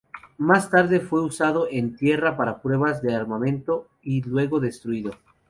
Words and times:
Más 0.39 0.67
tarde 0.71 0.99
fue 0.99 1.21
usado, 1.21 1.67
en 1.69 1.95
tierra, 1.95 2.35
para 2.35 2.59
pruebas 2.59 3.03
de 3.03 3.13
armamento, 3.13 3.87
y 4.01 4.23
luego, 4.23 4.59
destruido. 4.59 5.11